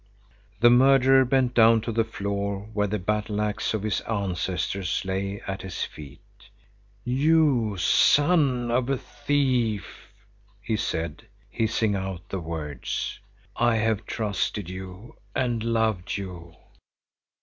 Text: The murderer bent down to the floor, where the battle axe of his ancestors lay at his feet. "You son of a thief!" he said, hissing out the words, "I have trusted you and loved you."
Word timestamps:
The 0.61 0.71
murderer 0.71 1.23
bent 1.25 1.53
down 1.53 1.81
to 1.81 1.91
the 1.91 2.03
floor, 2.03 2.61
where 2.73 2.87
the 2.87 2.97
battle 2.97 3.39
axe 3.39 3.75
of 3.75 3.83
his 3.83 4.01
ancestors 4.09 5.05
lay 5.05 5.41
at 5.41 5.61
his 5.61 5.83
feet. 5.83 6.49
"You 7.03 7.77
son 7.77 8.71
of 8.71 8.89
a 8.89 8.97
thief!" 8.97 10.11
he 10.59 10.75
said, 10.75 11.27
hissing 11.51 11.95
out 11.95 12.29
the 12.29 12.39
words, 12.39 13.19
"I 13.55 13.75
have 13.75 14.07
trusted 14.07 14.71
you 14.71 15.17
and 15.35 15.61
loved 15.61 16.17
you." 16.17 16.55